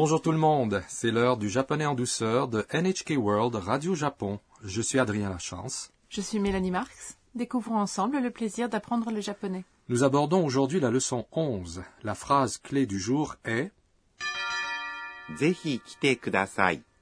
[0.00, 4.38] Bonjour tout le monde, c'est l'heure du japonais en douceur de NHK World Radio Japon.
[4.62, 5.90] Je suis Adrien Lachance.
[6.08, 7.18] Je suis Mélanie Marx.
[7.34, 9.64] Découvrons ensemble le plaisir d'apprendre le japonais.
[9.88, 11.82] Nous abordons aujourd'hui la leçon 11.
[12.04, 13.72] La phrase clé du jour est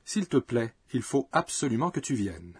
[0.06, 2.54] S'il te plaît, il faut absolument que tu viennes.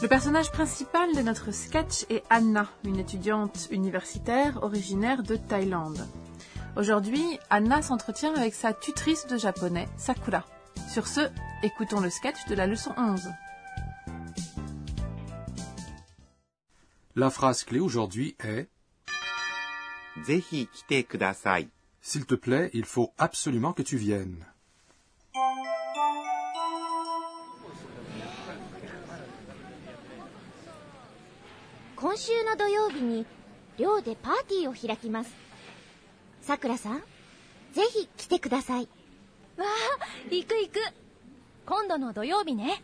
[0.00, 6.08] Le personnage principal de notre sketch est Anna, une étudiante universitaire originaire de Thaïlande.
[6.76, 10.46] Aujourd'hui, Anna s'entretient avec sa tutrice de japonais, Sakura.
[10.88, 11.20] Sur ce,
[11.62, 13.28] écoutons le sketch de la leçon 11.
[17.16, 18.68] La phrase clé aujourd'hui est
[22.00, 24.44] S'il te plaît, il faut absolument que tu viennes.
[36.41, 36.99] さくらさん
[37.73, 38.87] ぜひ来てください
[39.57, 40.79] わあ行く行く
[41.65, 42.81] 今度の土曜日ね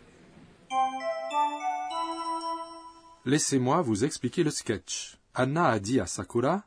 [3.25, 5.17] Laissez-moi vous expliquer le sketch.
[5.33, 6.63] Anna a dit à Sakura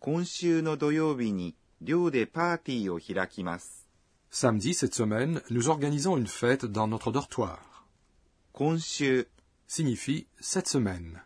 [0.00, 3.86] 今週の土曜日に寮でパーティーを開きます。
[4.30, 7.58] Samedi cette semaine, nous organisons une fête dans notre dortoir.
[8.52, 9.28] 今週
[9.68, 11.20] Signifie cette semaine.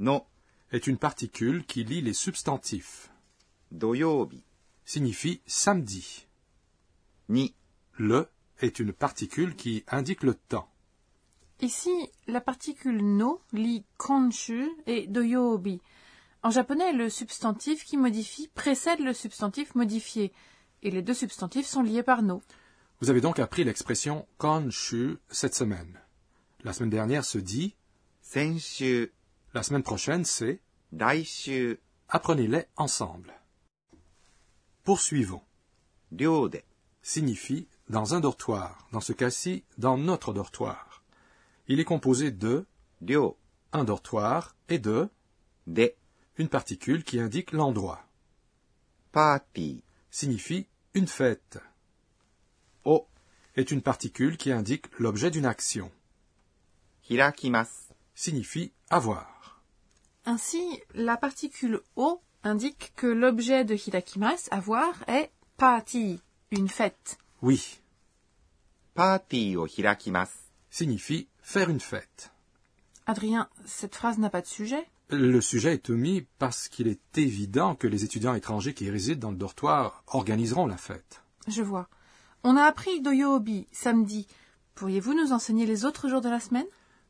[0.00, 0.26] の
[0.72, 3.10] Est une particule qui lie les substantifs.
[3.73, 4.43] Doyobi
[4.85, 6.27] signifie samedi.
[7.27, 7.55] Ni.
[7.97, 8.29] Le
[8.59, 10.69] est une particule qui indique le temps.
[11.59, 11.91] Ici,
[12.27, 15.81] la particule no lit konshu et doyobi.
[16.43, 20.33] En japonais, le substantif qui modifie précède le substantif modifié,
[20.81, 22.41] et les deux substantifs sont liés par no.
[23.01, 25.99] Vous avez donc appris l'expression konshu cette semaine.
[26.63, 27.75] La semaine dernière se dit
[28.21, 29.11] senshu.
[29.53, 31.79] La semaine prochaine c'est daishu.
[32.09, 33.33] Apprenez-les ensemble.
[34.83, 35.41] Poursuivons.
[36.11, 36.61] Ryode
[37.01, 41.03] signifie dans un dortoir, dans ce cas-ci, dans notre dortoir.
[41.69, 42.65] Il est composé de
[43.01, 43.37] Ryo,
[43.71, 45.09] un dortoir, et de
[45.67, 45.93] De,
[46.37, 48.05] une particule qui indique l'endroit.
[49.13, 51.59] Party signifie une fête.
[52.83, 53.07] O
[53.55, 55.91] est une particule qui indique l'objet d'une action.
[57.09, 59.61] Hirakimasu signifie avoir.
[60.25, 66.19] Ainsi, la particule O indique que l'objet de Hidakimas, avoir, est party,
[66.51, 67.17] une fête.
[67.41, 67.79] Oui.
[68.93, 70.29] Party o hirakimas
[70.69, 72.31] signifie faire une fête.
[73.05, 74.87] Adrien, cette phrase n'a pas de sujet?
[75.09, 79.31] Le sujet est omis parce qu'il est évident que les étudiants étrangers qui résident dans
[79.31, 81.21] le dortoir organiseront la fête.
[81.47, 81.89] Je vois.
[82.43, 84.27] On a appris Doyobi samedi.
[84.75, 86.65] Pourriez-vous nous enseigner les autres jours de la semaine?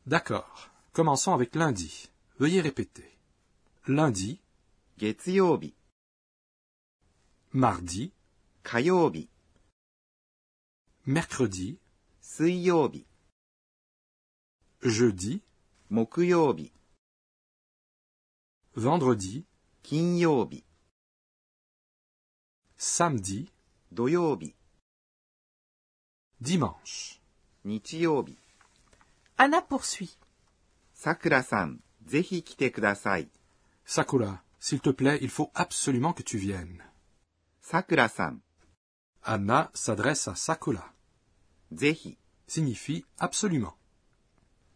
[0.06, 0.70] D'accord.
[0.92, 2.10] Commençons avec lundi.
[2.38, 3.10] Veuillez répéter.
[3.86, 4.40] Lundi,
[4.97, 5.75] 月曜日、
[7.53, 8.11] mardi,
[8.63, 9.29] 火曜日、
[11.07, 11.77] mercredi,
[12.21, 13.05] 水曜日、
[14.83, 15.41] jeudi,
[15.89, 16.71] 木曜日、
[18.75, 19.43] vendredi,
[19.83, 20.63] 金曜日、
[22.77, 23.49] samedi,
[23.91, 24.55] 土曜日、
[26.41, 27.19] dimanche.
[27.65, 28.37] 日曜日。
[29.35, 30.09] Anna poursuit.
[30.93, 33.27] さくらさん、ぜひ来てください。
[33.85, 36.82] Sakura, s'il te plaît, il faut absolument que tu viennes.
[37.60, 38.40] Sakura-san.
[39.22, 40.90] Anna s'adresse à Sakura.
[41.70, 42.16] Zehi
[42.46, 43.76] signifie absolument.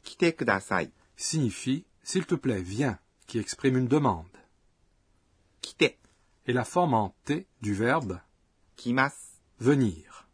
[0.03, 4.37] Kite kudasai signifie s'il te plaît, viens, qui exprime une demande.
[5.63, 5.97] Kite
[6.47, 8.21] est la forme en T du verbe
[8.77, 10.29] kimas venir.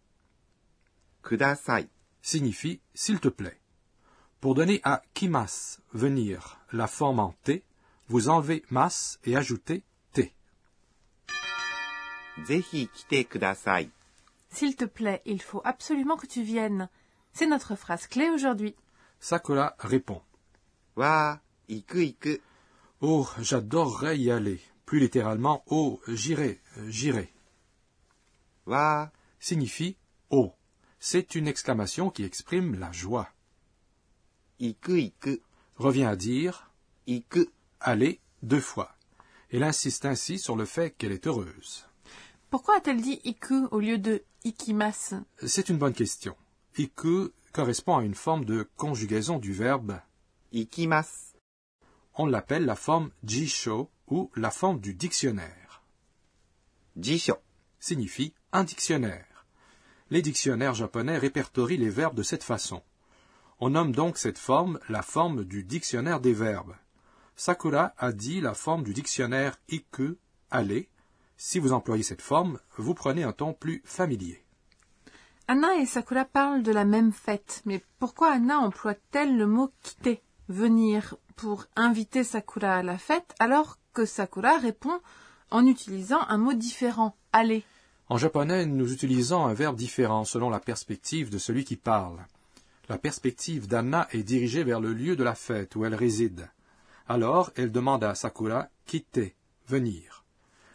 [1.22, 1.88] Kudasai
[2.22, 3.60] signifie s'il te plaît.
[4.40, 7.62] Pour donner à kimas venir la forme en T,
[8.08, 9.82] vous enlevez masse et ajoutez
[10.12, 10.32] t.
[14.50, 16.88] S'il te plaît, il faut absolument que tu viennes.
[17.32, 18.74] C'est notre phrase clé aujourd'hui.
[19.20, 20.22] Sakura répond.
[20.96, 22.38] Wa, iku iku.
[23.00, 24.60] Oh, j'adorerais y aller.
[24.86, 27.32] Plus littéralement, oh, j'irai, j'irai.
[28.66, 29.96] Wa signifie
[30.30, 30.52] oh.
[31.00, 33.28] C'est une exclamation qui exprime la joie.
[34.60, 35.40] Iku iku
[35.76, 36.70] revient à dire
[37.06, 37.46] iku
[37.84, 38.94] aller deux fois.
[39.50, 41.86] Elle insiste ainsi sur le fait qu'elle est heureuse.
[42.50, 45.14] Pourquoi a-t-elle dit iku au lieu de ikimas
[45.46, 46.36] C'est une bonne question.
[46.76, 50.00] Iku correspond à une forme de conjugaison du verbe
[50.52, 51.34] ikimas.
[52.14, 55.82] On l'appelle la forme jisho ou la forme du dictionnaire.
[56.96, 57.36] Jisho
[57.80, 59.46] signifie un dictionnaire.
[60.10, 62.82] Les dictionnaires japonais répertorient les verbes de cette façon.
[63.58, 66.76] On nomme donc cette forme la forme du dictionnaire des verbes,
[67.36, 70.16] Sakura a dit la forme du dictionnaire iku,
[70.50, 70.88] aller,
[71.36, 74.42] Si vous employez cette forme, vous prenez un ton plus familier.
[75.48, 80.22] Anna et Sakura parlent de la même fête, mais pourquoi Anna emploie-t-elle le mot quitter,
[80.48, 85.00] venir, pour inviter Sakura à la fête, alors que Sakura répond
[85.50, 87.64] en utilisant un mot différent, aller?
[88.08, 92.24] En japonais, nous utilisons un verbe différent selon la perspective de celui qui parle.
[92.88, 96.48] La perspective d'Anna est dirigée vers le lieu de la fête où elle réside.
[97.06, 99.36] Alors elle demande à Sakura quitter,
[99.66, 100.24] venir.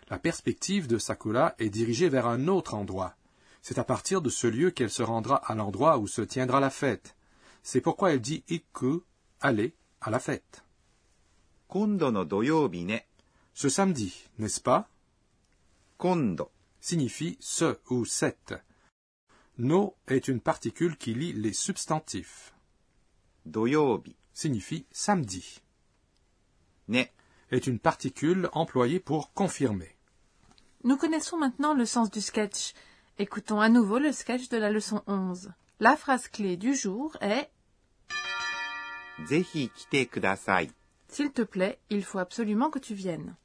[0.10, 3.16] La perspective de Sakura est dirigée vers un autre endroit.
[3.62, 6.70] C'est à partir de ce lieu qu'elle se rendra à l'endroit où se tiendra la
[6.70, 7.16] fête.
[7.64, 9.04] C'est pourquoi elle dit ikku,
[9.42, 10.64] aller à la fête.
[11.68, 12.98] Kondo no doyobi ne.
[13.54, 14.90] Ce samedi, n'est-ce pas?
[15.98, 18.56] Kondo signifie ce ou cette.
[19.58, 22.54] No est une particule qui lie les substantifs.
[23.46, 25.62] Doyobi signifie samedi
[27.52, 29.96] est une particule employée pour confirmer.
[30.84, 32.74] Nous connaissons maintenant le sens du sketch.
[33.18, 35.52] Écoutons à nouveau le sketch de la leçon 11.
[35.80, 37.50] La phrase clé du jour est
[41.10, 43.36] S'il te plaît, il faut absolument que tu viennes.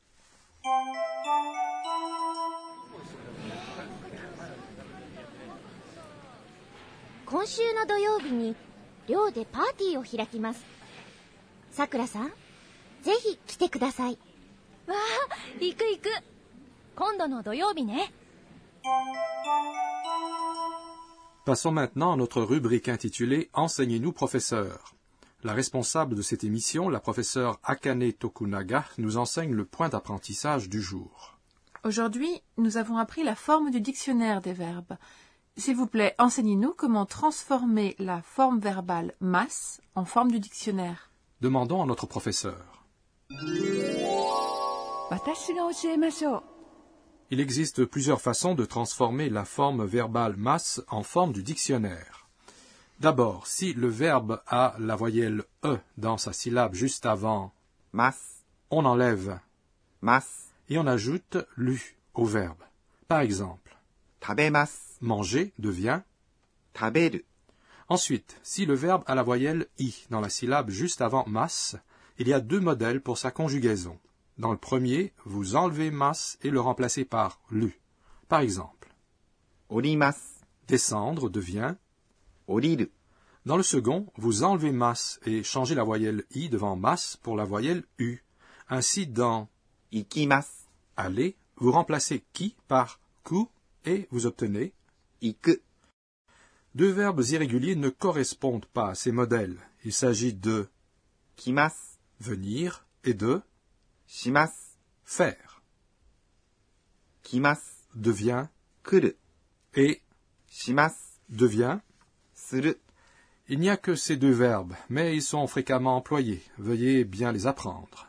[13.03, 14.17] ぜひ来てください
[14.87, 16.09] わあ行く行く
[16.95, 18.11] 今度の土曜日ね
[21.45, 24.93] Passons maintenant à notre rubrique intitulée Enseignez-nous, professeur.
[25.43, 30.81] La responsable de cette émission, la professeure Akane Tokunaga, nous enseigne le point d'apprentissage du
[30.81, 31.37] jour.
[31.83, 34.97] Aujourd'hui, nous avons appris la forme du dictionnaire des verbes.
[35.57, 41.09] S'il vous plaît, enseignez-nous comment transformer la forme verbale masse en forme du dictionnaire.
[41.41, 42.82] Demandons à notre professeur.
[47.30, 52.28] Il existe plusieurs façons de transformer la forme verbale masse en forme du dictionnaire.
[53.00, 57.52] D'abord, si le verbe a la voyelle e dans sa syllabe juste avant
[57.92, 59.38] masse, on enlève
[60.00, 62.62] masse et on ajoute lu au verbe.
[63.08, 63.76] Par exemple,
[65.00, 66.00] manger devient
[66.72, 67.24] taberu.
[67.88, 71.76] Ensuite, si le verbe a la voyelle i dans la syllabe juste avant masse,
[72.18, 73.98] il y a deux modèles pour sa conjugaison.
[74.38, 77.80] Dans le premier, vous enlevez mas et le remplacez par lu.
[78.28, 78.94] Par exemple,
[79.68, 80.16] orimas.
[80.66, 81.74] Descendre devient
[82.48, 82.90] oriru.
[83.44, 87.44] Dans le second, vous enlevez mas et changez la voyelle i devant mas pour la
[87.44, 88.24] voyelle u.
[88.70, 89.48] Ainsi, dans
[89.92, 90.48] ikimas.
[90.96, 93.44] Aller, vous remplacez ki par ku
[93.84, 94.72] et vous obtenez
[95.20, 95.60] iku.
[96.74, 99.58] Deux verbes irréguliers ne correspondent pas à ces modèles.
[99.84, 100.68] Il s'agit de
[101.36, 103.42] kimas venir et de
[104.06, 104.52] shimas
[105.04, 105.62] faire.
[107.22, 107.60] Kimas
[107.94, 108.46] devient
[108.82, 109.14] kuru
[109.74, 110.02] et
[110.48, 110.94] shimas
[111.28, 111.78] devient
[112.34, 112.74] suru.
[113.48, 116.42] Il n'y a que ces deux verbes, mais ils sont fréquemment employés.
[116.58, 118.08] Veuillez bien les apprendre.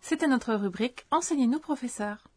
[0.00, 2.29] C'était notre rubrique Enseignez-nous, professeur.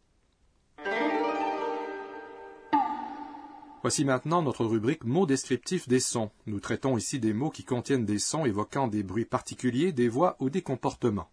[3.83, 6.31] Voici maintenant notre rubrique mots descriptifs des sons.
[6.47, 10.37] Nous traitons ici des mots qui contiennent des sons évoquant des bruits particuliers, des voix
[10.39, 11.29] ou des comportements.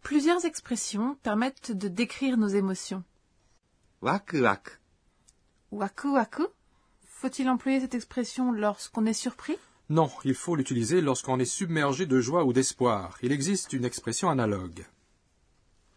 [0.00, 3.04] Plusieurs expressions permettent de décrire nos émotions.
[4.00, 4.70] Waku waku.
[5.70, 6.46] Waku waku?
[7.04, 9.58] Faut-il employer cette expression lorsqu'on est surpris?
[9.90, 13.18] Non, il faut l'utiliser lorsqu'on est submergé de joie ou d'espoir.
[13.22, 14.86] Il existe une expression analogue.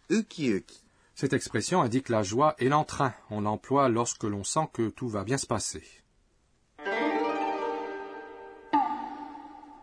[0.09, 0.83] Uki uki.
[1.15, 3.13] Cette expression indique la joie et l'entrain.
[3.29, 5.83] On l'emploie lorsque l'on sent que tout va bien se passer.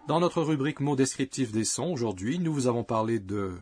[0.09, 3.53] Dans notre rubrique mots descriptifs des sons, aujourd'hui, nous vous avons parlé de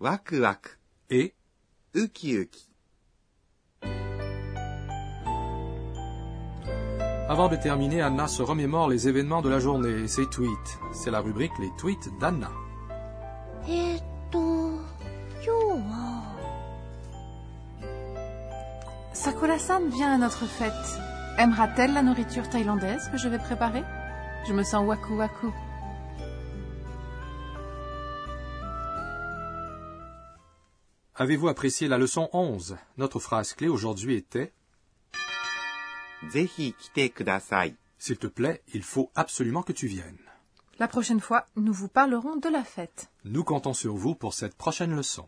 [0.00, 0.78] wak wak
[1.10, 1.34] et
[1.94, 2.70] uki uki.
[7.28, 10.78] Avant de terminer, Anna se remémore les événements de la journée et ses tweets.
[10.94, 12.50] C'est la rubrique Les tweets d'Anna.
[13.68, 13.98] Eh, et
[19.26, 20.72] Sakura-san vient à notre fête.
[21.36, 23.82] Aimera-t-elle la nourriture thaïlandaise que je vais préparer?
[24.46, 25.52] Je me sens waku waku.
[31.16, 34.52] Avez-vous apprécié la leçon 11 Notre phrase clé aujourd'hui était
[36.30, 40.20] S'il te plaît, il faut absolument que tu viennes.
[40.78, 43.10] La prochaine fois, nous vous parlerons de la fête.
[43.24, 45.26] Nous comptons sur vous pour cette prochaine leçon.